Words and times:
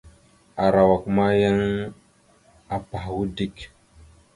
Arawak 0.63 1.03
ma 1.15 1.27
yan 1.41 1.61
apahwa 2.75 3.23
dik. 3.37 3.55